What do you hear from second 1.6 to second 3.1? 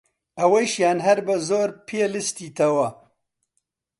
هەر پێ لستیتەوە!